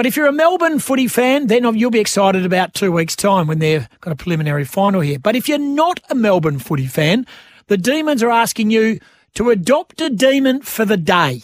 But 0.00 0.06
if 0.06 0.16
you're 0.16 0.28
a 0.28 0.32
Melbourne 0.32 0.78
footy 0.78 1.08
fan, 1.08 1.48
then 1.48 1.76
you'll 1.76 1.90
be 1.90 2.00
excited 2.00 2.46
about 2.46 2.72
two 2.72 2.90
weeks' 2.90 3.14
time 3.14 3.46
when 3.46 3.58
they've 3.58 3.86
got 4.00 4.14
a 4.14 4.16
preliminary 4.16 4.64
final 4.64 5.02
here. 5.02 5.18
But 5.18 5.36
if 5.36 5.46
you're 5.46 5.58
not 5.58 6.00
a 6.08 6.14
Melbourne 6.14 6.58
footy 6.58 6.86
fan, 6.86 7.26
the 7.66 7.76
Demons 7.76 8.22
are 8.22 8.30
asking 8.30 8.70
you 8.70 8.98
to 9.34 9.50
adopt 9.50 10.00
a 10.00 10.08
demon 10.08 10.62
for 10.62 10.86
the 10.86 10.96
day. 10.96 11.42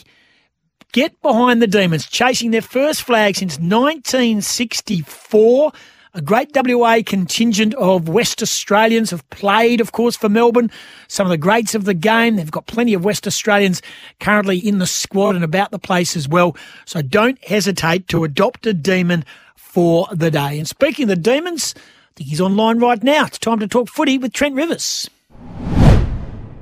Get 0.92 1.20
behind 1.20 1.60
the 1.60 1.66
Demons, 1.66 2.06
chasing 2.06 2.50
their 2.50 2.62
first 2.62 3.02
flag 3.02 3.36
since 3.36 3.58
1964. 3.58 5.72
A 6.16 6.22
great 6.22 6.50
WA 6.54 7.00
contingent 7.04 7.74
of 7.74 8.08
West 8.08 8.40
Australians 8.40 9.10
have 9.10 9.28
played, 9.28 9.82
of 9.82 9.92
course, 9.92 10.16
for 10.16 10.30
Melbourne. 10.30 10.70
Some 11.08 11.26
of 11.26 11.30
the 11.30 11.36
greats 11.36 11.74
of 11.74 11.84
the 11.84 11.92
game. 11.92 12.36
They've 12.36 12.50
got 12.50 12.66
plenty 12.66 12.94
of 12.94 13.04
West 13.04 13.26
Australians 13.26 13.82
currently 14.18 14.56
in 14.56 14.78
the 14.78 14.86
squad 14.86 15.34
and 15.34 15.44
about 15.44 15.72
the 15.72 15.78
place 15.78 16.16
as 16.16 16.26
well. 16.26 16.56
So 16.86 17.02
don't 17.02 17.44
hesitate 17.44 18.08
to 18.08 18.24
adopt 18.24 18.64
a 18.66 18.72
demon 18.72 19.26
for 19.56 20.08
the 20.10 20.30
day. 20.30 20.56
And 20.58 20.66
speaking 20.66 21.02
of 21.02 21.08
the 21.10 21.16
demons, 21.16 21.74
I 21.76 21.80
think 22.16 22.30
he's 22.30 22.40
online 22.40 22.78
right 22.78 23.02
now. 23.02 23.26
It's 23.26 23.36
time 23.36 23.58
to 23.58 23.68
talk 23.68 23.90
footy 23.90 24.16
with 24.16 24.32
Trent 24.32 24.54
Rivers. 24.54 25.10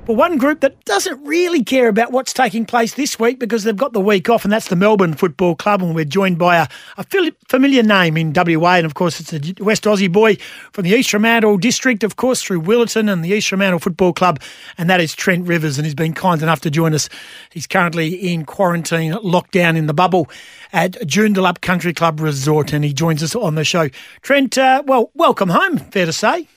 But 0.05 0.17
one 0.17 0.37
group 0.37 0.59
that 0.59 0.85
doesn't 0.85 1.25
really 1.25 1.63
care 1.63 1.87
about 1.87 2.11
what's 2.11 2.31
taking 2.31 2.63
place 2.63 2.93
this 2.93 3.17
week 3.17 3.39
because 3.39 3.63
they've 3.63 3.75
got 3.75 3.93
the 3.93 3.99
week 3.99 4.29
off, 4.29 4.43
and 4.43 4.53
that's 4.53 4.67
the 4.67 4.75
Melbourne 4.75 5.15
Football 5.15 5.55
Club. 5.55 5.81
And 5.81 5.95
we're 5.95 6.05
joined 6.05 6.37
by 6.37 6.57
a, 6.57 6.67
a 6.99 7.31
familiar 7.47 7.81
name 7.81 8.15
in 8.15 8.31
WA, 8.31 8.75
and 8.75 8.85
of 8.85 8.93
course, 8.93 9.19
it's 9.19 9.33
a 9.33 9.63
West 9.63 9.85
Aussie 9.85 10.11
boy 10.11 10.35
from 10.73 10.83
the 10.83 10.91
East 10.91 11.09
Fremantle 11.09 11.57
district, 11.57 12.03
of 12.03 12.17
course, 12.17 12.43
through 12.43 12.61
Willetton 12.61 13.11
and 13.11 13.25
the 13.25 13.29
East 13.29 13.49
Fremantle 13.49 13.79
Football 13.79 14.13
Club, 14.13 14.39
and 14.77 14.91
that 14.91 15.01
is 15.01 15.15
Trent 15.15 15.47
Rivers. 15.47 15.79
And 15.79 15.87
he's 15.87 15.95
been 15.95 16.13
kind 16.13 16.43
enough 16.43 16.61
to 16.61 16.69
join 16.69 16.93
us. 16.93 17.09
He's 17.49 17.65
currently 17.65 18.13
in 18.31 18.45
quarantine, 18.45 19.13
lockdown 19.13 19.75
in 19.75 19.87
the 19.87 19.93
bubble 19.95 20.29
at 20.71 20.91
Joondalup 21.01 21.61
Country 21.61 21.95
Club 21.95 22.19
Resort, 22.19 22.73
and 22.73 22.85
he 22.85 22.93
joins 22.93 23.23
us 23.23 23.33
on 23.33 23.55
the 23.55 23.63
show. 23.63 23.89
Trent, 24.21 24.55
uh, 24.55 24.83
well, 24.85 25.09
welcome 25.15 25.49
home, 25.49 25.79
fair 25.79 26.05
to 26.05 26.13
say. 26.13 26.47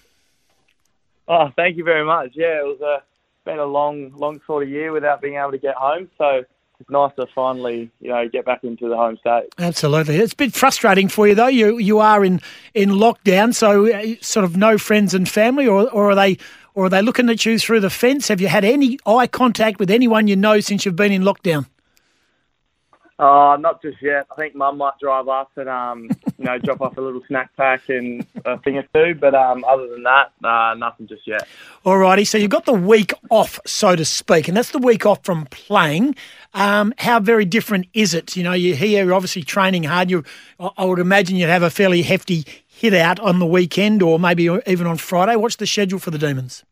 Oh, 1.27 1.51
thank 1.57 1.79
you 1.79 1.85
very 1.85 2.05
much. 2.05 2.33
Yeah, 2.35 2.61
it 2.61 2.65
was 2.65 2.81
a 2.83 3.08
been 3.49 3.59
a 3.59 3.65
long, 3.65 4.13
long 4.15 4.41
sort 4.47 4.63
of 4.63 4.69
year 4.69 4.93
without 4.93 5.23
being 5.23 5.37
able 5.37 5.53
to 5.53 5.59
get 5.59 5.75
home. 5.75 6.11
So 6.19 6.45
it's 6.81 6.91
nice 6.91 7.13
to 7.17 7.27
finally, 7.35 7.91
you 8.01 8.11
know, 8.11 8.29
get 8.29 8.45
back 8.45 8.63
into 8.63 8.89
the 8.89 8.97
home 8.97 9.17
state. 9.17 9.49
Absolutely, 9.59 10.17
it's 10.17 10.35
a 10.35 10.37
bit 10.37 10.53
frustrating 10.53 11.09
for 11.09 11.27
you 11.27 11.35
though. 11.35 11.49
You 11.49 11.79
you 11.79 11.99
are 11.99 12.25
in 12.25 12.41
in 12.75 12.91
lockdown, 12.91 13.55
so 13.55 13.93
uh, 13.93 14.15
sort 14.21 14.45
of 14.45 14.57
no 14.57 14.77
friends 14.77 15.15
and 15.15 15.29
family, 15.29 15.67
or 15.67 15.91
or 15.91 16.11
are 16.11 16.15
they 16.15 16.37
or 16.75 16.85
are 16.85 16.89
they 16.91 17.03
looking 17.03 17.31
at 17.31 17.45
you 17.47 17.59
through 17.59 17.81
the 17.81 17.91
fence? 17.91 18.29
Have 18.29 18.41
you 18.41 18.49
had 18.49 18.65
any 18.65 18.99
eye 19.07 19.27
contact 19.27 19.81
with 19.81 19.91
anyone 19.91 20.29
you 20.29 20.37
know 20.37 20.61
since 20.61 20.85
you've 20.85 20.97
been 20.97 21.13
in 21.13 21.23
lockdown? 21.23 21.67
Uh, 23.19 23.57
not 23.59 23.83
just 23.83 24.01
yet. 24.01 24.27
I 24.31 24.37
think 24.37 24.55
Mum 24.55 24.79
might 24.79 24.97
drive 25.01 25.27
up 25.27 25.51
and 25.57 25.69
um, 25.69 26.09
you 26.39 26.45
know 26.45 26.57
drop 26.59 26.81
off 26.81 26.97
a 26.99 27.01
little 27.01 27.21
snack 27.27 27.51
pack 27.57 27.89
and 27.89 28.25
a 28.45 28.59
thing 28.59 28.79
or 28.79 28.85
two. 28.95 29.17
But 29.19 29.35
um, 29.35 29.65
other 29.65 29.89
than 29.89 30.05
that, 30.05 30.31
uh, 30.45 30.75
nothing 30.75 31.09
just 31.09 31.27
yet. 31.27 31.49
Alrighty, 31.85 32.25
so 32.25 32.39
you've 32.39 32.51
got 32.51 32.65
the 32.65 32.73
week 32.73 33.13
off, 33.29 33.59
so 33.67 33.97
to 33.97 34.05
speak, 34.05 34.47
and 34.47 34.57
that's 34.57 34.71
the 34.71 34.79
week 34.79 35.05
off 35.05 35.25
from 35.25 35.47
playing. 35.47 36.15
Um, 36.55 36.95
how 36.99 37.19
very 37.19 37.45
different 37.45 37.87
is 37.93 38.15
it? 38.15 38.37
You 38.37 38.45
know, 38.45 38.53
you're 38.53 38.77
here, 38.77 39.05
you're 39.05 39.15
obviously 39.15 39.43
training 39.43 39.83
hard. 39.83 40.11
You, 40.11 40.23
I 40.61 40.85
would 40.85 41.01
imagine 41.01 41.37
you'd 41.37 41.49
have 41.49 41.65
a 41.65 41.71
fairly 41.71 42.03
hefty 42.03 42.45
hit 42.69 42.95
out 42.95 43.19
on 43.19 43.41
the 43.41 43.47
weekend, 43.47 44.01
or 44.01 44.21
maybe 44.21 44.45
even 44.45 44.87
on 44.87 44.97
Friday. 44.97 45.35
What's 45.35 45.57
the 45.57 45.67
schedule 45.67 45.99
for 45.99 46.13
the 46.13 46.19
Demons? 46.19 46.65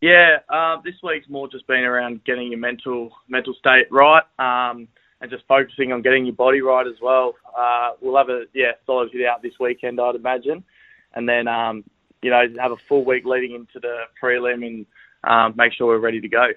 Yeah, 0.00 0.38
uh, 0.48 0.80
this 0.82 0.94
week's 1.02 1.28
more 1.28 1.48
just 1.48 1.66
been 1.66 1.84
around 1.84 2.24
getting 2.24 2.50
your 2.50 2.58
mental 2.58 3.12
mental 3.28 3.54
state 3.54 3.86
right. 3.90 4.24
Um, 4.38 4.88
and 5.22 5.30
just 5.30 5.44
focusing 5.46 5.92
on 5.92 6.02
getting 6.02 6.26
your 6.26 6.34
body 6.34 6.60
right 6.60 6.86
as 6.86 7.00
well. 7.00 7.34
Uh, 7.56 7.92
we'll 8.00 8.16
have 8.16 8.28
a 8.28 8.44
yeah 8.52 8.72
solid 8.84 9.10
hit 9.12 9.24
out 9.24 9.40
this 9.40 9.54
weekend, 9.58 10.00
I'd 10.00 10.16
imagine, 10.16 10.64
and 11.14 11.28
then 11.28 11.46
um, 11.48 11.84
you 12.20 12.30
know 12.30 12.42
have 12.58 12.72
a 12.72 12.76
full 12.88 13.04
week 13.04 13.24
leading 13.24 13.54
into 13.54 13.78
the 13.80 14.02
prelim 14.20 14.66
and 14.66 14.86
um, 15.24 15.54
make 15.56 15.72
sure 15.72 15.86
we're 15.86 15.98
ready 15.98 16.20
to 16.20 16.28
go. 16.28 16.48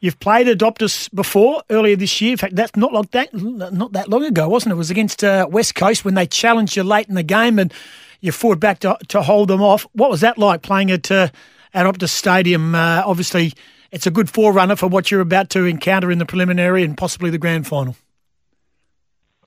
You've 0.00 0.20
played 0.20 0.46
at 0.46 0.58
Optus 0.58 1.12
before 1.12 1.62
earlier 1.70 1.96
this 1.96 2.20
year. 2.20 2.32
In 2.32 2.36
fact, 2.36 2.54
that's 2.54 2.76
not 2.76 2.92
like 2.92 3.10
that 3.12 3.34
not 3.34 3.92
that 3.94 4.08
long 4.08 4.24
ago, 4.24 4.48
wasn't 4.48 4.72
it? 4.72 4.74
It 4.74 4.78
was 4.78 4.90
against 4.90 5.24
uh, 5.24 5.48
West 5.50 5.74
Coast 5.74 6.04
when 6.04 6.14
they 6.14 6.26
challenged 6.26 6.76
you 6.76 6.84
late 6.84 7.08
in 7.08 7.14
the 7.14 7.24
game 7.24 7.58
and 7.58 7.72
you 8.20 8.32
fought 8.32 8.60
back 8.60 8.80
to 8.80 8.98
to 9.08 9.22
hold 9.22 9.48
them 9.48 9.62
off. 9.62 9.86
What 9.92 10.10
was 10.10 10.20
that 10.20 10.36
like 10.36 10.60
playing 10.60 10.90
at 10.90 11.10
uh, 11.10 11.28
at 11.72 12.08
Stadium? 12.08 12.74
Uh, 12.74 13.02
obviously 13.06 13.54
it's 13.90 14.06
a 14.06 14.10
good 14.10 14.28
forerunner 14.28 14.76
for 14.76 14.86
what 14.86 15.10
you're 15.10 15.20
about 15.20 15.50
to 15.50 15.64
encounter 15.64 16.10
in 16.10 16.18
the 16.18 16.26
preliminary 16.26 16.82
and 16.82 16.96
possibly 16.96 17.30
the 17.30 17.38
grand 17.38 17.66
final. 17.66 17.96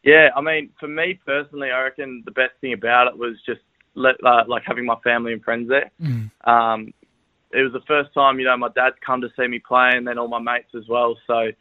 Yeah, 0.04 0.30
I 0.36 0.42
mean, 0.42 0.72
for 0.80 0.88
me 0.88 1.20
personally, 1.26 1.70
I 1.70 1.82
reckon 1.84 2.24
the 2.26 2.32
best 2.32 2.54
thing 2.60 2.74
about 2.74 3.08
it 3.08 3.18
was 3.18 3.36
just 3.46 3.62
let, 3.94 4.16
uh, 4.26 4.44
like 4.48 4.64
having 4.66 4.86
my 4.86 4.96
family 5.04 5.34
and 5.34 5.44
friends 5.44 5.70
there. 5.70 5.92
Mm. 6.02 6.32
Um, 6.48 6.94
it 7.54 7.62
was 7.62 7.74
the 7.74 7.82
first 7.88 8.14
time, 8.14 8.40
you 8.40 8.46
know, 8.46 8.58
my 8.58 8.70
dad's 8.70 8.96
come 9.06 9.22
to 9.22 9.30
see 9.38 9.48
me 9.48 9.60
play, 9.60 9.92
and 9.94 10.08
then 10.08 10.18
all 10.18 10.28
my 10.28 10.40
mates 10.40 10.74
as 10.76 10.88
well. 10.88 11.18
So, 11.28 11.52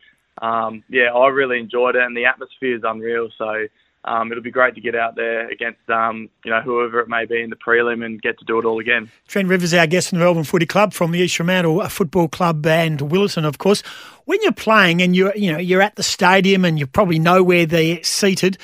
um, 0.41 0.83
yeah, 0.89 1.13
I 1.13 1.29
really 1.29 1.59
enjoyed 1.59 1.97
it, 1.97 2.03
and 2.03 2.17
the 2.17 2.25
atmosphere 2.25 2.77
is 2.77 2.83
unreal. 2.85 3.29
So, 3.37 3.67
um, 4.05 4.33
it'll 4.33 4.43
be 4.43 4.51
great 4.51 4.75
to 4.75 4.81
get 4.81 4.95
out 4.95 5.15
there 5.15 5.49
against 5.49 5.89
um, 5.91 6.31
you 6.45 6.51
know 6.51 6.61
whoever 6.63 7.01
it 7.01 7.09
may 7.09 7.27
be 7.27 7.43
in 7.43 7.51
the 7.51 7.57
prelim 7.57 8.05
and 8.05 8.21
get 8.23 8.39
to 8.39 8.45
do 8.45 8.59
it 8.59 8.65
all 8.65 8.81
again. 8.81 9.11
Trent 9.29 9.49
Rivers, 9.49 9.75
our 9.75 9.87
guest 9.87 10.13
in 10.13 10.19
the 10.19 10.25
Melbourne 10.25 10.45
Footy 10.45 10.67
Club 10.67 10.93
from 10.93 11.13
the 11.13 11.19
East 11.19 11.37
Fremantle 11.37 11.87
Football 11.89 12.29
Club 12.29 12.67
and 12.67 12.99
Willetton, 13.01 13.45
of 13.45 13.59
course. 13.59 13.83
When 14.25 14.41
you're 14.43 14.53
playing 14.53 15.03
and 15.03 15.15
you're 15.15 15.37
you 15.37 15.53
know 15.53 15.59
you're 15.59 15.83
at 15.83 15.97
the 15.97 16.03
stadium 16.03 16.65
and 16.65 16.79
you 16.79 16.87
probably 16.87 17.19
know 17.19 17.43
where 17.43 17.67
they're 17.67 18.03
seated, 18.03 18.57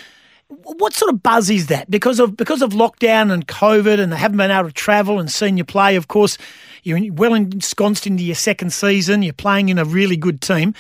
what 0.49 0.95
sort 0.95 1.13
of 1.13 1.23
buzz 1.23 1.51
is 1.51 1.67
that? 1.67 1.91
Because 1.91 2.19
of 2.19 2.37
because 2.37 2.63
of 2.63 2.71
lockdown 2.71 3.31
and 3.31 3.47
COVID, 3.47 4.01
and 4.01 4.13
they 4.13 4.17
haven't 4.17 4.39
been 4.39 4.51
able 4.51 4.69
to 4.69 4.75
travel 4.75 5.19
and 5.19 5.31
seen 5.31 5.57
you 5.57 5.65
play. 5.65 5.97
Of 5.97 6.09
course, 6.09 6.39
you're 6.83 7.13
well 7.13 7.35
ensconced 7.35 8.07
into 8.07 8.23
your 8.23 8.37
second 8.37 8.73
season. 8.73 9.23
You're 9.23 9.33
playing 9.33 9.69
in 9.69 9.79
a 9.79 9.85
really 9.85 10.17
good 10.17 10.41
team. 10.41 10.75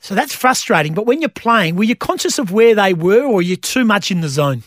So 0.00 0.14
that's 0.14 0.34
frustrating. 0.34 0.94
But 0.94 1.06
when 1.06 1.20
you're 1.20 1.28
playing, 1.28 1.76
were 1.76 1.84
you 1.84 1.96
conscious 1.96 2.38
of 2.38 2.52
where 2.52 2.74
they 2.74 2.94
were, 2.94 3.22
or 3.22 3.38
are 3.38 3.42
you 3.42 3.56
too 3.56 3.84
much 3.84 4.10
in 4.10 4.20
the 4.20 4.28
zone? 4.28 4.62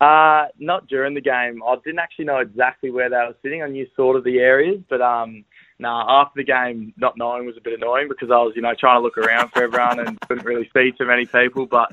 Uh, 0.00 0.46
not 0.58 0.86
during 0.86 1.14
the 1.14 1.20
game. 1.20 1.62
I 1.66 1.76
didn't 1.84 1.98
actually 1.98 2.24
know 2.24 2.38
exactly 2.38 2.90
where 2.90 3.10
they 3.10 3.16
were 3.16 3.36
sitting. 3.42 3.62
I 3.62 3.68
knew 3.68 3.86
sort 3.94 4.16
of 4.16 4.24
the 4.24 4.38
areas, 4.38 4.80
but 4.88 5.02
um, 5.02 5.44
no, 5.78 5.88
nah, 5.88 6.22
after 6.22 6.40
the 6.40 6.44
game, 6.44 6.94
not 6.96 7.18
knowing 7.18 7.44
was 7.44 7.58
a 7.58 7.60
bit 7.60 7.74
annoying 7.74 8.08
because 8.08 8.30
I 8.30 8.36
was, 8.36 8.54
you 8.56 8.62
know, 8.62 8.74
trying 8.78 8.98
to 8.98 9.02
look 9.02 9.18
around 9.18 9.50
for 9.50 9.62
everyone 9.62 10.00
and 10.00 10.20
couldn't 10.22 10.46
really 10.46 10.70
see 10.74 10.92
too 10.92 11.06
many 11.06 11.26
people. 11.26 11.66
But 11.66 11.92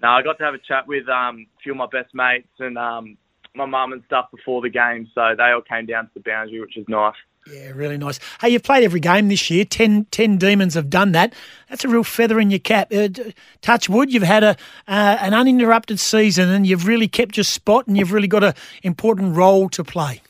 no, 0.00 0.08
I 0.08 0.22
got 0.22 0.38
to 0.38 0.44
have 0.44 0.54
a 0.54 0.58
chat 0.58 0.86
with 0.86 1.08
um, 1.08 1.46
a 1.58 1.62
few 1.62 1.72
of 1.72 1.78
my 1.78 1.86
best 1.86 2.14
mates 2.14 2.48
and 2.60 2.78
um, 2.78 3.18
my 3.54 3.66
mum 3.66 3.92
and 3.92 4.02
stuff 4.06 4.30
before 4.30 4.62
the 4.62 4.70
game, 4.70 5.10
so 5.12 5.34
they 5.36 5.50
all 5.50 5.60
came 5.60 5.86
down 5.86 6.04
to 6.04 6.10
the 6.14 6.20
boundary, 6.20 6.60
which 6.60 6.74
was 6.76 6.86
nice. 6.88 7.14
Yeah, 7.50 7.70
really 7.74 7.96
nice. 7.96 8.20
Hey, 8.40 8.50
you've 8.50 8.62
played 8.62 8.84
every 8.84 9.00
game 9.00 9.28
this 9.28 9.48
year. 9.48 9.64
Ten, 9.64 10.06
ten 10.10 10.36
Demons 10.36 10.74
have 10.74 10.90
done 10.90 11.12
that. 11.12 11.34
That's 11.70 11.84
a 11.84 11.88
real 11.88 12.04
feather 12.04 12.38
in 12.38 12.50
your 12.50 12.58
cap. 12.58 12.92
Uh, 12.92 13.08
touch 13.62 13.88
wood, 13.88 14.12
you've 14.12 14.22
had 14.22 14.44
a 14.44 14.56
uh, 14.86 15.16
an 15.20 15.32
uninterrupted 15.32 15.98
season 15.98 16.50
and 16.50 16.66
you've 16.66 16.86
really 16.86 17.08
kept 17.08 17.36
your 17.36 17.44
spot 17.44 17.86
and 17.86 17.96
you've 17.96 18.12
really 18.12 18.28
got 18.28 18.44
an 18.44 18.54
important 18.82 19.34
role 19.34 19.68
to 19.70 19.82
play. 19.82 20.20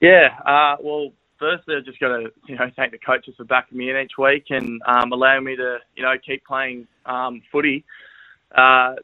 Yeah, 0.00 0.28
uh, 0.44 0.76
well, 0.80 1.10
firstly, 1.38 1.74
I've 1.76 1.84
just 1.84 1.98
got 1.98 2.08
to 2.08 2.30
you 2.46 2.56
know 2.56 2.70
thank 2.76 2.92
the 2.92 2.98
coaches 2.98 3.34
for 3.36 3.44
backing 3.44 3.78
me 3.78 3.90
in 3.90 3.96
each 3.96 4.18
week 4.18 4.44
and 4.50 4.80
um, 4.86 5.10
allowing 5.12 5.44
me 5.44 5.56
to 5.56 5.78
you 5.96 6.02
know 6.02 6.14
keep 6.24 6.44
playing 6.44 6.86
um, 7.06 7.42
footy. 7.50 7.84
Uh, 8.54 8.94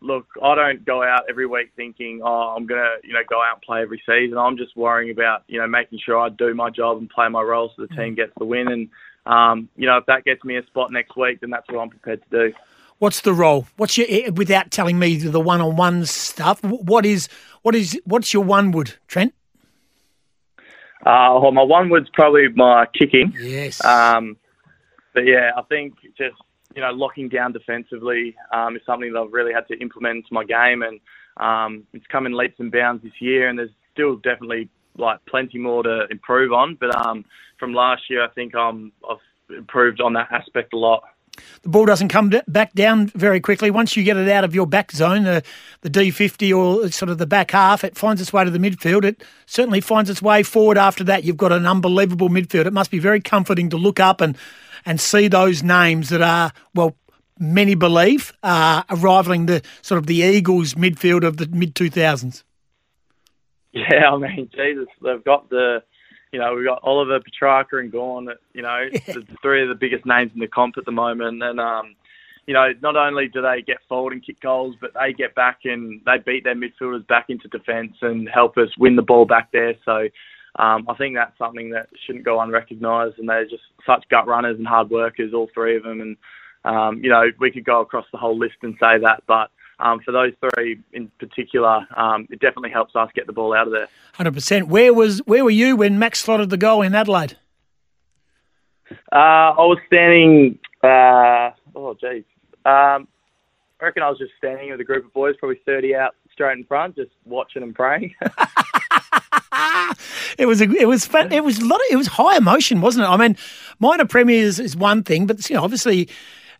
look, 0.00 0.26
I 0.42 0.54
don't 0.54 0.84
go 0.84 1.02
out 1.02 1.24
every 1.28 1.46
week 1.46 1.70
thinking, 1.76 2.20
oh, 2.24 2.54
I'm 2.56 2.66
gonna, 2.66 2.96
you 3.04 3.12
know, 3.12 3.20
go 3.28 3.42
out 3.42 3.54
and 3.54 3.62
play 3.62 3.82
every 3.82 4.02
season. 4.06 4.38
I'm 4.38 4.56
just 4.56 4.76
worrying 4.76 5.10
about, 5.10 5.44
you 5.46 5.58
know, 5.58 5.66
making 5.66 6.00
sure 6.04 6.18
I 6.18 6.28
do 6.30 6.54
my 6.54 6.70
job 6.70 6.98
and 6.98 7.08
play 7.08 7.28
my 7.28 7.42
role 7.42 7.72
so 7.76 7.86
the 7.86 7.94
team 7.94 8.14
gets 8.14 8.32
the 8.38 8.44
win. 8.44 8.68
And, 8.68 8.88
um, 9.26 9.68
you 9.76 9.86
know, 9.86 9.98
if 9.98 10.06
that 10.06 10.24
gets 10.24 10.42
me 10.44 10.56
a 10.56 10.66
spot 10.66 10.90
next 10.90 11.16
week, 11.16 11.40
then 11.40 11.50
that's 11.50 11.68
what 11.68 11.80
I'm 11.80 11.90
prepared 11.90 12.22
to 12.30 12.48
do. 12.48 12.54
What's 12.98 13.22
the 13.22 13.32
role? 13.32 13.66
What's 13.76 13.96
your 13.96 14.06
eh, 14.10 14.30
without 14.30 14.70
telling 14.70 14.98
me 14.98 15.16
the 15.16 15.40
one-on-one 15.40 16.04
stuff? 16.04 16.62
What 16.62 17.06
is 17.06 17.28
what 17.62 17.74
is 17.74 17.98
what's 18.04 18.34
your 18.34 18.44
one 18.44 18.72
wood, 18.72 18.94
Trent? 19.06 19.34
Uh, 21.00 21.40
well, 21.40 21.50
my 21.50 21.62
one 21.62 21.88
wood's 21.88 22.10
probably 22.12 22.48
my 22.48 22.84
kicking. 22.92 23.32
Yes. 23.40 23.82
Um, 23.82 24.36
but 25.14 25.20
yeah, 25.20 25.52
I 25.56 25.62
think 25.62 25.94
just 26.18 26.36
you 26.74 26.82
know, 26.82 26.90
locking 26.90 27.28
down 27.28 27.52
defensively 27.52 28.36
um, 28.52 28.76
is 28.76 28.82
something 28.86 29.12
that 29.12 29.18
I've 29.18 29.32
really 29.32 29.52
had 29.52 29.66
to 29.68 29.78
implement 29.80 30.16
into 30.16 30.32
my 30.32 30.44
game, 30.44 30.82
and 30.82 31.00
um, 31.36 31.86
it's 31.92 32.06
come 32.06 32.26
in 32.26 32.32
leaps 32.32 32.58
and 32.58 32.70
bounds 32.70 33.02
this 33.02 33.12
year. 33.20 33.48
And 33.48 33.58
there's 33.58 33.70
still 33.92 34.16
definitely 34.16 34.68
like 34.96 35.24
plenty 35.26 35.58
more 35.58 35.82
to 35.82 36.06
improve 36.10 36.52
on. 36.52 36.76
But 36.78 36.94
um, 36.94 37.24
from 37.58 37.74
last 37.74 38.02
year, 38.08 38.24
I 38.24 38.28
think 38.28 38.54
I'm, 38.54 38.92
I've 39.08 39.18
improved 39.56 40.00
on 40.00 40.12
that 40.14 40.28
aspect 40.30 40.72
a 40.72 40.78
lot. 40.78 41.02
The 41.62 41.68
ball 41.68 41.86
doesn't 41.86 42.08
come 42.08 42.32
back 42.48 42.72
down 42.74 43.06
very 43.08 43.40
quickly. 43.40 43.70
Once 43.70 43.96
you 43.96 44.02
get 44.02 44.16
it 44.16 44.28
out 44.28 44.44
of 44.44 44.54
your 44.54 44.66
back 44.66 44.92
zone, 44.92 45.24
the, 45.24 45.42
the 45.80 45.90
D50 45.90 46.56
or 46.56 46.90
sort 46.90 47.08
of 47.08 47.18
the 47.18 47.26
back 47.26 47.52
half, 47.52 47.84
it 47.84 47.96
finds 47.96 48.20
its 48.20 48.32
way 48.32 48.44
to 48.44 48.50
the 48.50 48.58
midfield. 48.58 49.04
It 49.04 49.22
certainly 49.46 49.80
finds 49.80 50.10
its 50.10 50.20
way 50.20 50.42
forward 50.42 50.76
after 50.76 51.04
that. 51.04 51.24
You've 51.24 51.36
got 51.36 51.52
an 51.52 51.66
unbelievable 51.66 52.28
midfield. 52.28 52.66
It 52.66 52.72
must 52.72 52.90
be 52.90 52.98
very 52.98 53.20
comforting 53.20 53.70
to 53.70 53.76
look 53.76 54.00
up 54.00 54.20
and 54.20 54.36
and 54.84 55.00
see 55.00 55.28
those 55.28 55.62
names 55.62 56.08
that 56.10 56.22
are, 56.22 56.52
well, 56.74 56.96
many 57.38 57.74
believe, 57.74 58.32
uh, 58.42 58.82
rivaling 58.96 59.46
the 59.46 59.62
sort 59.82 59.98
of 59.98 60.06
the 60.06 60.16
Eagles 60.16 60.74
midfield 60.74 61.24
of 61.24 61.38
the 61.38 61.46
mid 61.48 61.74
2000s. 61.74 62.44
Yeah, 63.72 64.10
I 64.10 64.16
mean, 64.18 64.50
Jesus, 64.54 64.88
they've 65.02 65.22
got 65.24 65.48
the, 65.48 65.82
you 66.32 66.38
know, 66.38 66.54
we've 66.54 66.66
got 66.66 66.80
Oliver, 66.82 67.20
Petracca, 67.20 67.78
and 67.78 67.92
Gawn, 67.92 68.28
You 68.52 68.62
know, 68.62 68.88
yeah. 68.92 69.00
the 69.06 69.24
three 69.42 69.62
of 69.62 69.68
the 69.68 69.74
biggest 69.74 70.04
names 70.06 70.32
in 70.34 70.40
the 70.40 70.48
comp 70.48 70.76
at 70.76 70.84
the 70.84 70.92
moment, 70.92 71.42
and 71.42 71.60
um, 71.60 71.94
you 72.46 72.54
know, 72.54 72.72
not 72.82 72.96
only 72.96 73.28
do 73.28 73.42
they 73.42 73.62
get 73.62 73.78
forward 73.88 74.12
and 74.12 74.24
kick 74.24 74.40
goals, 74.40 74.74
but 74.80 74.92
they 74.94 75.12
get 75.12 75.34
back 75.36 75.60
and 75.64 76.00
they 76.04 76.18
beat 76.18 76.42
their 76.42 76.56
midfielders 76.56 77.06
back 77.06 77.26
into 77.28 77.46
defence 77.48 77.96
and 78.02 78.28
help 78.28 78.58
us 78.58 78.70
win 78.76 78.96
the 78.96 79.02
ball 79.02 79.24
back 79.24 79.52
there. 79.52 79.74
So 79.84 80.08
um, 80.56 80.86
I 80.88 80.94
think 80.94 81.14
that's 81.16 81.36
something 81.38 81.70
that 81.70 81.88
shouldn't 82.06 82.24
go 82.24 82.40
unrecognised. 82.40 83.18
And 83.18 83.28
they're 83.28 83.44
just 83.44 83.62
such 83.86 84.04
gut 84.10 84.26
runners 84.26 84.56
and 84.58 84.66
hard 84.66 84.90
workers, 84.90 85.32
all 85.34 85.48
three 85.54 85.76
of 85.76 85.84
them. 85.84 86.00
And 86.00 86.16
um, 86.64 87.02
you 87.02 87.10
know, 87.10 87.24
we 87.38 87.50
could 87.50 87.64
go 87.64 87.80
across 87.80 88.06
the 88.12 88.18
whole 88.18 88.38
list 88.38 88.56
and 88.62 88.74
say 88.74 88.98
that, 89.00 89.22
but 89.26 89.50
um, 89.78 90.00
for 90.04 90.12
those 90.12 90.32
three 90.40 90.78
in 90.92 91.10
particular, 91.18 91.86
um, 91.96 92.28
it 92.30 92.40
definitely 92.40 92.70
helps 92.70 92.94
us 92.94 93.08
get 93.14 93.26
the 93.26 93.32
ball 93.32 93.54
out 93.54 93.66
of 93.66 93.72
there. 93.72 93.88
Hundred 94.14 94.34
percent. 94.34 94.68
Where 94.68 94.92
was 94.92 95.20
where 95.20 95.42
were 95.42 95.50
you 95.50 95.76
when 95.76 95.98
Max 95.98 96.20
slotted 96.20 96.50
the 96.50 96.58
goal 96.58 96.82
in 96.82 96.94
Adelaide? 96.94 97.36
Uh, 99.12 99.56
I 99.56 99.64
was 99.64 99.78
standing. 99.86 100.58
Uh, 100.82 101.50
oh, 101.74 101.96
geez. 102.00 102.24
Um, 102.66 103.08
I 103.80 103.86
reckon 103.86 104.02
I 104.02 104.10
was 104.10 104.18
just 104.18 104.32
standing 104.36 104.70
with 104.70 104.80
a 104.80 104.84
group 104.84 105.06
of 105.06 105.12
boys, 105.14 105.36
probably 105.38 105.60
30 105.64 105.94
out 105.94 106.14
straight 106.32 106.58
in 106.58 106.64
front, 106.64 106.96
just 106.96 107.10
watching 107.24 107.62
and 107.62 107.74
praying. 107.74 108.14
it 110.38 110.46
was 110.46 110.60
a, 110.60 110.70
it 110.70 110.86
was 110.88 111.06
fun, 111.06 111.32
it 111.32 111.44
was 111.44 111.58
a 111.58 111.64
lot 111.64 111.76
of, 111.76 111.86
it 111.90 111.96
was 111.96 112.06
high 112.06 112.36
emotion, 112.36 112.80
wasn't 112.80 113.04
it? 113.04 113.08
I 113.08 113.16
mean, 113.16 113.36
minor 113.78 114.04
premiers 114.04 114.58
is 114.58 114.76
one 114.76 115.02
thing, 115.02 115.26
but 115.26 115.48
you 115.48 115.56
know, 115.56 115.62
obviously 115.62 116.08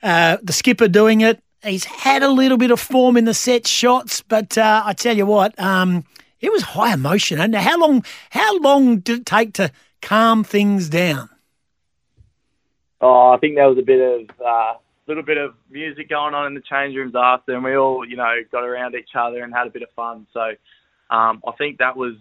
uh, 0.03 0.39
the 0.43 0.53
skipper 0.53 0.89
doing 0.89 1.21
it. 1.21 1.43
He's 1.63 1.85
had 1.85 2.23
a 2.23 2.31
little 2.31 2.57
bit 2.57 2.71
of 2.71 2.81
form 2.81 3.17
in 3.17 3.27
the 3.27 3.35
set 3.35 3.67
shots, 3.67 4.23
but 4.23 4.57
uh, 4.57 4.83
I 4.85 4.95
tell 4.95 5.17
you 5.17 5.27
what, 5.27 5.59
um, 5.61 6.05
it 6.41 6.51
was 6.51 6.63
high 6.63 6.95
emotion. 6.95 7.39
And 7.39 7.55
how 7.55 7.79
long 7.79 8.05
how 8.31 8.59
long 8.61 9.01
did 9.01 9.21
it 9.21 9.27
take 9.27 9.53
to 9.55 9.71
calm 10.01 10.43
things 10.43 10.89
down? 10.89 11.29
Oh, 13.03 13.31
I 13.31 13.39
think 13.39 13.57
there 13.57 13.69
was 13.69 13.79
a 13.79 13.83
bit 13.83 14.01
of 14.01 14.41
uh, 14.41 14.75
little 15.07 15.23
bit 15.23 15.39
of 15.39 15.55
music 15.71 16.09
going 16.09 16.35
on 16.35 16.47
in 16.47 16.55
the 16.55 16.63
change 16.63 16.95
rooms 16.97 17.15
after, 17.17 17.55
and 17.55 17.65
we 17.65 17.77
all, 17.77 18.09
you 18.09 18.17
know, 18.17 18.33
got 18.53 18.65
around 18.65 18.95
each 18.95 19.11
other 19.15 19.43
and 19.43 19.53
had 19.53 19.67
a 19.67 19.71
bit 19.71 19.83
of 19.83 19.89
fun. 19.97 20.27
So 20.33 20.41
um, 21.11 21.43
I 21.47 21.53
think 21.59 21.79
that 21.79 21.97
was 21.97 22.15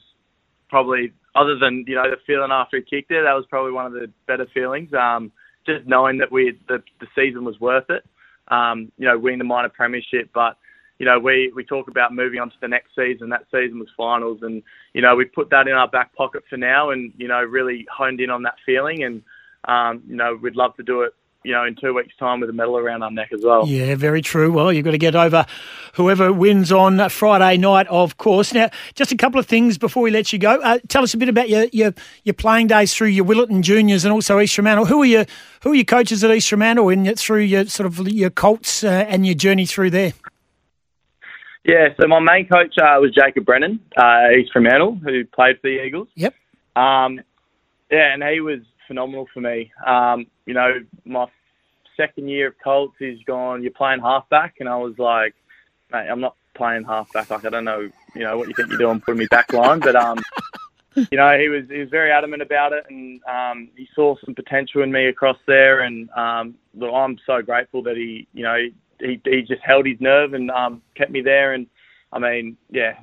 probably, 0.70 1.12
other 1.36 1.58
than 1.58 1.86
you 1.88 1.96
know 1.96 2.10
the 2.10 2.18
feeling 2.26 2.52
after 2.52 2.78
he 2.78 2.84
kicked 2.84 3.12
it, 3.12 3.24
that 3.24 3.34
was 3.34 3.46
probably 3.50 3.72
one 3.72 3.86
of 3.86 3.94
the 3.94 4.12
better 4.28 4.48
feelings. 4.54 4.94
Um, 4.94 5.32
just 5.66 5.86
knowing 5.88 6.18
that 6.20 6.32
we 6.32 6.58
the 6.68 6.82
the 7.00 7.08
season 7.16 7.44
was 7.44 7.60
worth 7.60 7.90
it. 7.90 8.06
Um, 8.48 8.92
you 8.98 9.08
know, 9.08 9.18
winning 9.18 9.40
the 9.40 9.46
minor 9.46 9.70
premiership, 9.70 10.30
but 10.34 10.58
you 11.00 11.06
know, 11.06 11.18
we, 11.18 11.52
we 11.56 11.64
talk 11.64 11.88
about 11.88 12.14
moving 12.14 12.40
on 12.40 12.50
to 12.50 12.56
the 12.60 12.68
next 12.68 12.90
season. 12.94 13.30
That 13.30 13.46
season 13.52 13.80
was 13.80 13.88
finals, 13.96 14.40
and 14.42 14.62
you 14.94 15.02
know, 15.02 15.16
we 15.16 15.26
put 15.26 15.50
that 15.50 15.68
in 15.68 15.74
our 15.74 15.88
back 15.88 16.14
pocket 16.16 16.44
for 16.50 16.58
now, 16.58 16.90
and 16.90 17.14
you 17.18 17.28
know, 17.28 17.42
really 17.42 17.88
honed 17.92 18.20
in 18.20 18.30
on 18.30 18.44
that 18.44 18.56
feeling. 18.66 19.04
And 19.04 19.24
um, 19.66 20.04
you 20.08 20.16
know, 20.16 20.38
we'd 20.42 20.56
love 20.56 20.76
to 20.76 20.84
do 20.84 21.02
it 21.04 21.14
you 21.44 21.54
know, 21.54 21.64
in 21.64 21.76
two 21.76 21.94
weeks' 21.94 22.14
time 22.20 22.42
with 22.42 22.50
a 22.50 22.54
medal 22.54 22.78
around 22.78 23.02
our 23.02 23.12
neck 23.12 23.32
as 23.34 23.42
well. 23.44 23.66
Yeah, 23.66 23.96
very 23.96 24.22
true. 24.22 24.52
Well, 24.52 24.74
you've 24.74 24.84
got 24.84 24.92
to 24.92 24.98
get 24.98 25.16
over 25.16 25.46
whoever 25.94 26.34
wins 26.34 26.72
on 26.72 27.10
Friday 27.10 27.58
night, 27.58 27.88
of 27.88 28.18
course. 28.18 28.54
Now, 28.54 28.70
just 28.96 29.12
a 29.12 29.18
couple 29.18 29.40
of 29.40 29.46
things 29.46 29.78
before 29.78 30.04
we 30.04 30.12
let 30.12 30.34
you 30.34 30.40
go. 30.40 30.60
Uh, 30.62 30.80
tell 30.90 31.04
us 31.04 31.14
a 31.14 31.18
bit 31.18 31.30
about 31.30 31.50
your, 31.50 31.66
your, 31.72 31.94
your 32.24 32.34
playing 32.34 32.68
days 32.68 32.94
through 32.94 33.08
your 33.08 33.26
Willetton 33.26 33.62
Juniors 33.62 34.04
and 34.04 34.14
also 34.14 34.40
East 34.40 34.56
Fremantle. 34.56 34.86
Who 34.86 35.02
are 35.02 35.06
your 35.06 35.26
who 35.64 35.72
are 35.72 35.76
your 35.76 35.86
coaches 35.86 36.24
at 36.24 36.32
East 36.32 36.50
Fremantle 36.50 36.90
and 36.90 37.18
through 37.18 37.42
your 37.42 37.66
sort 37.66 37.88
of 37.88 38.08
your 38.08 38.30
Colts 38.30 38.84
uh, 38.84 39.06
and 39.08 39.26
your 39.26 39.36
journey 39.36 39.66
through 39.66 39.92
there? 39.92 40.14
Yeah, 41.64 41.90
so 42.00 42.08
my 42.08 42.20
main 42.20 42.48
coach 42.48 42.78
uh, 42.78 42.98
was 43.00 43.14
Jacob 43.14 43.46
Brennan, 43.46 43.80
uh, 43.98 44.30
East 44.38 44.52
Fremantle, 44.52 44.96
who 45.04 45.26
played 45.26 45.58
for 45.58 45.68
the 45.68 45.84
Eagles. 45.86 46.08
Yep. 46.16 46.34
Um, 46.76 47.20
yeah, 47.92 48.14
and 48.14 48.24
he 48.24 48.40
was 48.40 48.60
phenomenal 48.90 49.28
for 49.34 49.40
me. 49.40 49.72
Um, 49.88 50.28
you 50.46 50.54
know, 50.54 50.84
my 51.06 51.28
second 51.96 52.28
year 52.28 52.48
of 52.48 52.56
Colts, 52.62 52.96
he's 53.00 53.24
gone, 53.26 53.62
you're 53.62 53.72
playing 53.72 54.02
halfback. 54.02 54.56
And 54.60 54.68
I 54.68 54.76
was 54.76 54.96
like, 54.98 55.36
mate, 55.94 56.08
I'm 56.10 56.20
not 56.20 56.36
playing 56.56 56.84
halfback. 56.84 57.30
Like, 57.30 57.46
I 57.46 57.50
don't 57.50 57.64
know, 57.64 57.90
you 58.16 58.24
know, 58.24 58.38
what 58.38 58.50
you 58.50 58.54
think 58.56 58.70
you're 58.70 58.78
doing 58.78 59.00
putting 59.00 59.20
me 59.20 59.28
back 59.28 59.54
line. 59.54 59.80
But, 59.80 59.96
um, 59.96 60.18
you 60.96 61.18
know, 61.18 61.38
he 61.40 61.48
was 61.50 61.66
he 61.70 61.78
was 61.78 61.90
very 61.90 62.12
adamant 62.12 62.42
about 62.42 62.74
it, 62.74 62.84
and 62.90 63.22
um, 63.26 63.70
he 63.76 63.88
saw 63.94 64.16
some 64.26 64.34
potential 64.34 64.82
in 64.82 64.92
me 64.92 65.06
across 65.06 65.38
there. 65.46 65.82
And 65.82 66.10
um, 66.12 66.56
look, 66.74 66.92
I'm 66.94 67.18
so 67.26 67.42
grateful 67.42 67.84
that 67.84 67.96
he, 67.96 68.28
you 68.34 68.44
know, 68.44 68.58
he 69.00 69.22
he 69.24 69.42
just 69.44 69.62
held 69.62 69.86
his 69.86 70.02
nerve 70.02 70.34
and 70.34 70.50
um, 70.50 70.82
kept 70.96 71.12
me 71.12 71.22
there. 71.22 71.54
And 71.54 71.68
I 72.12 72.18
mean, 72.18 72.58
yeah, 72.72 72.96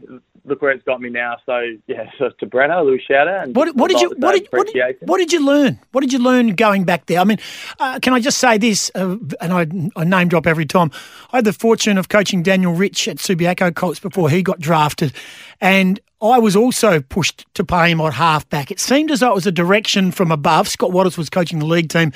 look 0.45 0.63
where 0.63 0.73
it's 0.73 0.83
got 0.85 1.01
me 1.01 1.11
now. 1.11 1.37
So 1.47 1.61
yeah, 1.87 2.11
so 2.19 2.31
to 2.41 2.47
Brenner, 2.47 2.75
a 2.75 2.83
little 2.83 2.99
shout 2.99 3.29
out. 3.29 3.49
What, 3.51 3.75
what 3.77 3.91
did 3.91 4.01
you 4.01 4.15
what 4.19 4.33
did, 4.33 4.49
what 4.51 4.67
did, 4.67 4.97
what 5.01 5.19
did 5.19 5.33
you 5.33 5.45
learn? 5.45 5.79
What 5.93 6.01
did 6.01 6.13
you 6.13 6.19
learn 6.19 6.55
going 6.55 6.85
back 6.85 7.07
there? 7.07 7.21
I 7.21 7.25
mean, 7.25 7.39
uh, 7.79 7.99
can 8.01 8.15
I 8.15 8.21
just 8.21 8.39
say 8.39 8.59
this? 8.59 8.91
Uh, 8.95 9.17
and 9.41 9.53
I, 9.53 10.01
I, 10.01 10.05
name 10.05 10.29
drop 10.29 10.47
every 10.47 10.67
time. 10.67 10.91
I 11.33 11.39
had 11.39 11.45
the 11.45 11.53
fortune 11.53 11.99
of 11.99 12.09
coaching 12.09 12.43
Daniel 12.43 12.73
Rich 12.73 13.09
at 13.09 13.17
Subiaco 13.19 13.75
Colts 13.75 14.01
before 14.01 14.31
he 14.31 14.43
got 14.43 14.59
drafted, 14.59 15.13
and 15.61 16.01
I 16.21 16.39
was 16.39 16.57
also 16.57 17.01
pushed 17.01 17.45
to 17.55 17.65
play 17.65 17.91
him 17.91 18.01
at 18.01 18.15
halfback. 18.15 18.71
It 18.71 18.81
seemed 18.81 19.11
as 19.11 19.21
though 19.21 19.31
it 19.31 19.35
was 19.35 19.47
a 19.47 19.53
direction 19.53 20.13
from 20.13 20.31
above. 20.31 20.67
Scott 20.67 20.91
Watters 20.93 21.19
was 21.19 21.29
coaching 21.29 21.59
the 21.59 21.67
league 21.67 21.91
team. 21.91 22.13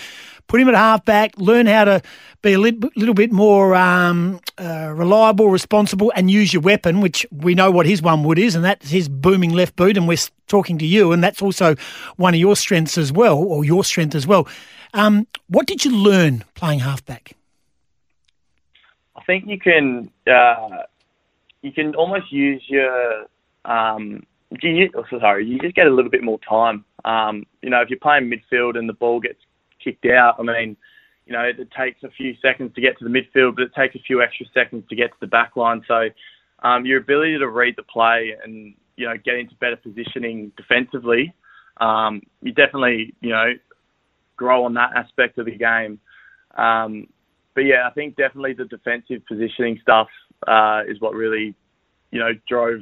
Put 0.47 0.61
him 0.61 0.69
at 0.69 0.75
halfback, 0.75 1.39
learn 1.39 1.67
how 1.67 1.85
to 1.85 2.03
be 2.43 2.55
a 2.55 2.59
little, 2.59 2.91
little 2.97 3.15
bit 3.15 3.31
more 3.31 3.75
um, 3.77 4.41
uh, 4.59 4.93
reliable, 4.97 5.49
responsible, 5.49 6.11
and 6.17 6.31
use 6.31 6.53
your 6.53 6.63
weapon, 6.63 7.01
which 7.01 7.25
we 7.31 7.55
know 7.55 7.71
what 7.71 7.87
his 7.87 8.03
one 8.03 8.25
wood 8.25 8.39
is, 8.39 8.57
and 8.57 8.65
that's 8.65 8.91
his 8.91 9.09
booming 9.09 9.53
left 9.53 9.77
boot. 9.77 9.97
And 9.97 10.09
we're 10.09 10.19
talking 10.49 10.79
to 10.79 10.87
you, 10.87 11.13
and 11.13 11.23
that's 11.23 11.41
also 11.41 11.77
one 12.17 12.35
of 12.35 12.41
your 12.41 12.57
strengths 12.57 12.99
as 12.99 13.13
well, 13.13 13.39
or 13.39 13.65
your 13.65 13.85
strength 13.85 14.15
as 14.15 14.27
well. 14.27 14.49
Um, 14.93 15.29
what 15.49 15.67
did 15.67 15.85
you 15.85 15.95
learn 15.95 16.43
playing 16.55 16.81
halfback? 16.81 17.37
I 19.15 19.23
think 19.25 19.47
you 19.47 19.59
can 19.59 20.11
uh, 20.27 20.85
you 21.63 21.71
can 21.71 21.95
almost 21.95 22.33
use 22.33 22.65
your 22.67 23.27
um, 23.65 24.23
you, 24.63 24.91
oh, 24.97 25.05
sorry, 25.19 25.47
you 25.47 25.59
just 25.59 25.75
get 25.75 25.87
a 25.87 25.95
little 25.95 26.11
bit 26.11 26.23
more 26.23 26.39
time. 26.49 26.85
Um, 27.05 27.47
you 27.63 27.71
know, 27.71 27.81
if 27.81 27.89
you're 27.89 27.99
playing 27.99 28.31
midfield 28.31 28.77
and 28.77 28.89
the 28.89 28.95
ball 28.95 29.21
gets 29.21 29.39
kicked 29.83 30.07
out, 30.07 30.37
I 30.39 30.43
mean, 30.43 30.77
you 31.27 31.33
know, 31.33 31.43
it 31.43 31.69
takes 31.79 32.03
a 32.03 32.11
few 32.11 32.35
seconds 32.43 32.75
to 32.75 32.81
get 32.81 32.99
to 32.99 33.05
the 33.05 33.11
midfield, 33.11 33.55
but 33.55 33.63
it 33.63 33.75
takes 33.75 33.95
a 33.95 34.01
few 34.01 34.23
extra 34.23 34.47
seconds 34.53 34.85
to 34.89 34.97
get 34.97 35.11
to 35.11 35.17
the 35.21 35.27
back 35.27 35.55
line. 35.55 35.83
So 35.87 36.09
um, 36.63 36.85
your 36.85 36.99
ability 36.99 37.39
to 37.39 37.49
read 37.49 37.75
the 37.77 37.85
play 37.85 38.35
and, 38.43 38.75
you 38.97 39.07
know, 39.07 39.15
get 39.25 39.37
into 39.37 39.55
better 39.57 39.77
positioning 39.77 40.51
defensively, 40.57 41.33
um, 41.81 42.23
you 42.43 42.53
definitely, 42.53 43.15
you 43.21 43.31
know, 43.31 43.53
grow 44.37 44.65
on 44.65 44.75
that 44.75 44.91
aspect 44.97 45.39
of 45.39 45.47
the 45.47 45.57
game. 45.57 46.01
Um, 46.57 47.07
but 47.55 47.63
yeah, 47.63 47.87
I 47.87 47.91
think 47.93 48.17
definitely 48.17 48.55
the 48.55 48.65
defensive 48.65 49.23
positioning 49.29 49.79
stuff 49.83 50.09
uh, 50.49 50.83
is 50.89 51.01
what 51.01 51.15
really, 51.15 51.55
you 52.11 52.19
know, 52.19 52.33
drove 52.49 52.81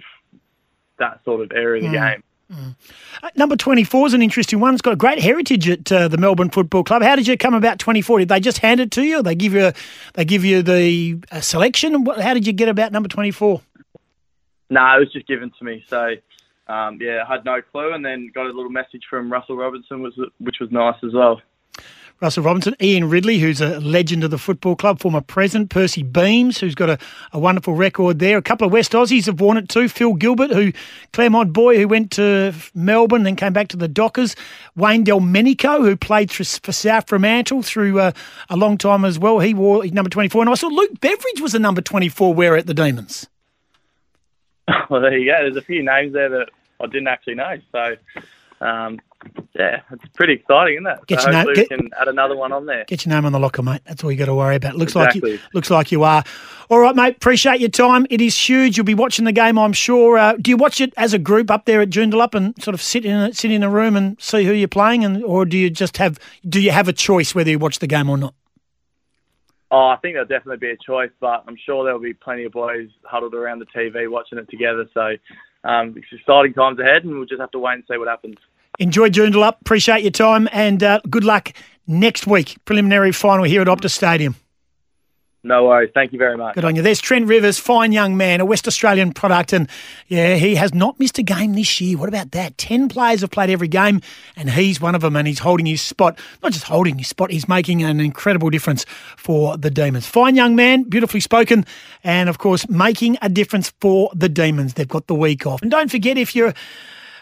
that 0.99 1.21
sort 1.25 1.41
of 1.41 1.53
area 1.53 1.85
of 1.85 1.91
the 1.91 1.99
mm. 1.99 2.13
game. 2.13 2.23
Mm. 2.53 2.75
Uh, 3.23 3.29
number 3.37 3.57
24 3.57 4.07
is 4.07 4.15
an 4.15 4.23
interesting 4.23 4.59
one. 4.59 4.73
It's 4.73 4.81
got 4.81 4.95
a 4.95 4.97
great 4.97 5.21
heritage 5.21 5.69
at 5.69 5.93
uh, 5.93 6.09
the 6.09 6.17
Melbourne 6.17 6.49
Football 6.49 6.83
Club. 6.83 7.03
How 7.03 7.15
did 7.15 7.27
you 7.27 7.37
come 7.37 7.53
about 7.55 7.79
24? 7.79 8.21
Did 8.21 8.29
they 8.29 8.41
just 8.41 8.59
hand 8.59 8.81
it 8.81 8.91
to 8.93 9.03
you? 9.03 9.19
Or 9.19 9.23
they 9.23 9.35
give 9.35 9.53
you 9.53 9.67
a, 9.67 9.75
they 10.15 10.25
give 10.25 10.45
you 10.45 10.63
the 10.63 11.19
uh, 11.31 11.41
selection? 11.41 12.07
How 12.07 12.33
did 12.33 12.47
you 12.47 12.53
get 12.55 12.69
about 12.69 12.91
number 12.91 13.09
24? 13.09 13.61
No, 14.71 14.81
nah, 14.81 14.97
it 14.97 15.01
was 15.01 15.13
just 15.13 15.27
given 15.27 15.53
to 15.59 15.65
me. 15.65 15.85
So, 15.89 16.15
um, 16.69 16.99
yeah, 17.01 17.25
I 17.27 17.33
had 17.33 17.45
no 17.45 17.61
clue 17.61 17.93
and 17.93 18.05
then 18.05 18.31
got 18.35 18.47
a 18.47 18.53
little 18.53 18.71
message 18.71 19.03
from 19.11 19.31
Russell 19.31 19.57
Robinson, 19.57 20.03
which 20.03 20.57
was 20.61 20.71
nice 20.71 20.97
as 21.05 21.13
well. 21.13 21.43
Russell 22.21 22.43
Robinson, 22.43 22.75
Ian 22.83 23.09
Ridley, 23.09 23.39
who's 23.39 23.61
a 23.61 23.79
legend 23.79 24.25
of 24.25 24.33
the 24.33 24.39
football 24.39 24.75
club, 24.75 24.99
former 24.99 25.21
president, 25.21 25.71
Percy 25.71 26.03
Beames, 26.03 26.59
who's 26.59 26.75
got 26.75 26.91
a, 26.91 26.99
a 27.33 27.39
wonderful 27.39 27.75
record 27.75 28.19
there. 28.19 28.37
A 28.37 28.43
couple 28.43 28.67
of 28.67 28.73
West 28.73 28.91
Aussies 28.91 29.27
have 29.27 29.41
worn 29.41 29.57
it 29.57 29.69
too. 29.69 29.89
Phil 29.89 30.15
Gilbert, 30.15 30.51
who 30.51 30.73
Claremont 31.13 31.53
boy, 31.53 31.77
who 31.79 31.87
went 31.87 32.11
to 32.13 32.53
Melbourne, 32.75 33.23
then 33.23 33.37
came 33.37 33.53
back 33.53 33.69
to 33.69 33.77
the 33.77 33.87
Dockers. 33.87 34.35
Wayne 34.75 35.05
Delmenico, 35.05 35.81
who 35.81 35.97
played 35.97 36.33
for, 36.33 36.43
South 36.43 37.09
Fremantle 37.09 37.63
through 37.63 38.01
uh, 38.01 38.13
a 38.51 38.57
long 38.57 38.79
time 38.79 39.05
as 39.05 39.17
well. 39.19 39.39
He 39.39 39.55
wore 39.55 39.87
number 39.87 40.11
24. 40.11 40.43
And 40.43 40.51
I 40.51 40.55
saw 40.55 40.67
Luke 40.67 40.99
Beveridge 41.01 41.41
was 41.41 41.55
a 41.55 41.59
number 41.61 41.81
24 41.81 42.35
wearer 42.35 42.57
at 42.57 42.67
the 42.67 42.75
Demons. 42.75 43.29
Well, 44.91 45.01
there 45.01 45.17
you 45.17 45.31
go. 45.31 45.37
There's 45.41 45.57
a 45.57 45.63
few 45.63 45.83
names 45.83 46.13
there 46.13 46.29
that 46.29 46.49
I 46.81 46.87
didn't 46.87 47.09
actually 47.09 47.35
know. 47.35 47.57
So, 47.73 47.97
um, 48.61 49.01
yeah, 49.59 49.81
it's 49.91 50.05
pretty 50.15 50.35
exciting, 50.35 50.75
isn't 50.75 50.87
it? 50.87 51.07
Get 51.09 51.21
so 51.21 51.31
your 51.31 51.45
name, 51.45 51.55
get, 51.55 51.69
we 51.69 51.77
can 51.77 51.91
add 52.01 52.07
another 52.07 52.37
one 52.37 52.53
on 52.53 52.67
there. 52.67 52.85
Get 52.87 53.05
your 53.05 53.13
name 53.13 53.25
on 53.25 53.33
the 53.33 53.41
locker, 53.41 53.61
mate. 53.61 53.81
That's 53.87 54.05
all 54.05 54.13
you 54.13 54.17
got 54.17 54.27
to 54.27 54.35
worry 54.35 54.55
about. 54.55 54.77
Looks 54.77 54.93
exactly. 54.93 55.33
like 55.33 55.41
you 55.41 55.49
looks 55.53 55.69
like 55.69 55.91
you 55.91 56.05
are. 56.05 56.23
All 56.71 56.79
right, 56.79 56.95
mate. 56.95 57.17
Appreciate 57.17 57.59
your 57.59 57.69
time. 57.69 58.07
It 58.09 58.21
is 58.21 58.39
huge. 58.39 58.77
You'll 58.77 58.87
be 58.87 58.95
watching 58.95 59.25
the 59.25 59.33
game, 59.33 59.59
I'm 59.59 59.73
sure. 59.73 60.17
Uh, 60.17 60.35
do 60.41 60.51
you 60.53 60.57
watch 60.57 60.81
it 60.81 60.95
as 60.97 61.13
a 61.13 61.19
group 61.19 61.51
up 61.51 61.65
there 61.65 61.81
at 61.81 61.91
Joondalup 61.91 62.35
and 62.35 62.55
sort 62.63 62.75
of 62.75 62.81
sit 62.81 63.05
in 63.05 63.17
a, 63.17 63.35
sit 63.35 63.51
in 63.51 63.65
a 63.65 63.71
room 63.71 63.97
and 63.97 64.17
see 64.21 64.45
who 64.45 64.53
you're 64.53 64.69
playing, 64.69 65.05
and 65.05 65.25
or 65.25 65.45
do 65.45 65.59
you 65.59 65.71
just 65.71 65.97
have 65.97 66.21
do 66.49 66.61
you 66.61 66.71
have 66.71 66.87
a 66.87 66.93
choice 66.93 67.35
whether 67.35 67.51
you 67.51 67.59
watch 67.59 67.81
the 67.81 67.89
game 67.89 68.09
or 68.09 68.17
not? 68.17 68.35
Oh, 69.73 69.89
I 69.89 69.97
think 70.01 70.15
there'll 70.15 70.29
definitely 70.29 70.59
be 70.59 70.71
a 70.71 70.77
choice, 70.77 71.11
but 71.21 71.43
I'm 71.49 71.57
sure 71.67 71.85
there'll 71.85 71.99
be 71.99 72.15
plenty 72.15 72.45
of 72.45 72.53
boys 72.53 72.89
huddled 73.03 73.35
around 73.35 73.59
the 73.59 73.67
TV 73.67 74.09
watching 74.09 74.39
it 74.39 74.49
together. 74.49 74.89
So 74.95 75.17
um, 75.65 75.95
it's 75.97 76.07
exciting 76.13 76.55
times 76.55 76.79
ahead, 76.79 77.03
and 77.03 77.17
we'll 77.17 77.27
just 77.27 77.41
have 77.41 77.51
to 77.51 77.59
wait 77.59 77.75
and 77.75 77.85
see 77.91 77.99
what 77.99 78.07
happens. 78.07 78.37
Enjoy 78.79 79.09
Joondalup. 79.09 79.61
Appreciate 79.61 80.03
your 80.03 80.13
time, 80.13 80.49
and 80.53 80.83
uh, 80.83 81.01
good 81.11 81.25
luck 81.25 81.53
next 81.87 82.27
week. 82.27 82.57
Preliminary 82.65 83.13
final 83.13 83.45
here 83.45 83.61
at 83.61 83.67
Optus 83.67 83.91
Stadium. 83.91 84.37
No 85.45 85.65
worries. 85.65 85.91
Thank 85.95 86.13
you 86.13 86.19
very 86.19 86.37
much. 86.37 86.57
Good 86.57 86.65
on 86.65 86.75
you. 86.75 86.83
There's 86.83 87.01
Trent 87.01 87.27
Rivers, 87.27 87.59
fine 87.59 87.93
young 87.93 88.17
man, 88.17 88.41
a 88.41 88.45
West 88.45 88.67
Australian 88.67 89.13
product, 89.13 89.53
and 89.53 89.69
yeah, 90.09 90.35
he 90.35 90.57
has 90.57 90.75
not 90.75 90.99
missed 90.99 91.17
a 91.19 91.23
game 91.23 91.55
this 91.55 91.81
year. 91.81 91.97
What 91.97 92.09
about 92.09 92.33
that? 92.33 92.59
Ten 92.59 92.89
players 92.89 93.21
have 93.21 93.31
played 93.31 93.49
every 93.49 93.69
game, 93.69 94.01
and 94.37 94.51
he's 94.51 94.81
one 94.81 94.97
of 94.97 95.01
them, 95.01 95.15
and 95.15 95.29
he's 95.29 95.39
holding 95.39 95.67
his 95.67 95.81
spot. 95.81 96.19
Not 96.43 96.53
just 96.53 96.65
holding 96.65 96.99
his 96.99 97.09
spot, 97.09 97.31
he's 97.31 97.49
making 97.49 97.85
an 97.85 98.01
incredible 98.01 98.51
difference 98.51 98.85
for 99.17 99.57
the 99.57 99.71
Demons. 99.71 100.07
Fine 100.07 100.35
young 100.35 100.57
man, 100.57 100.83
beautifully 100.83 101.21
spoken, 101.21 101.65
and 102.03 102.29
of 102.29 102.39
course, 102.39 102.69
making 102.69 103.17
a 103.23 103.29
difference 103.29 103.73
for 103.81 104.11
the 104.15 104.29
Demons. 104.29 104.75
They've 104.75 104.89
got 104.89 105.07
the 105.07 105.15
week 105.15 105.47
off. 105.47 105.63
And 105.63 105.71
don't 105.71 105.91
forget, 105.91 106.19
if 106.19 106.35
you're 106.35 106.53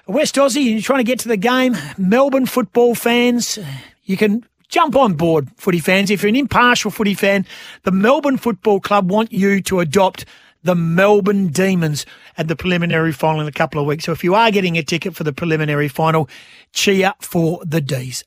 West 0.07 0.37
Aussie 0.37 0.65
you're 0.65 0.81
trying 0.81 1.01
to 1.01 1.05
get 1.05 1.19
to 1.21 1.29
the 1.29 1.37
game, 1.37 1.77
Melbourne 1.99 2.47
football 2.47 2.95
fans, 2.95 3.59
you 4.05 4.17
can 4.17 4.45
jump 4.69 4.95
on 4.95 5.15
board, 5.15 5.49
footy 5.57 5.81
fans. 5.81 6.11
If 6.11 6.23
you're 6.23 6.29
an 6.29 6.37
impartial 6.37 6.91
footy 6.91 7.15
fan, 7.15 7.45
the 7.83 7.91
Melbourne 7.91 8.37
Football 8.37 8.81
Club 8.81 9.11
want 9.11 9.33
you 9.33 9.61
to 9.63 9.81
adopt 9.81 10.25
the 10.63 10.75
Melbourne 10.75 11.49
Demons 11.49 12.07
at 12.37 12.49
the 12.49 12.57
preliminary 12.57 13.13
final 13.13 13.41
in 13.41 13.47
a 13.47 13.53
couple 13.53 13.81
of 13.81 13.87
weeks. 13.87 14.05
So 14.05 14.13
if 14.13 14.25
you 14.25 14.35
are 14.35 14.51
getting 14.51 14.77
a 14.77 14.83
ticket 14.83 15.15
for 15.15 15.25
the 15.25 15.33
preliminary 15.33 15.89
final, 15.89 16.29
cheer 16.73 17.13
for 17.21 17.63
the 17.65 17.81
D's. 17.81 18.25